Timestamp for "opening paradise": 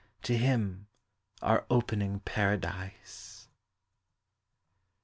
1.69-3.49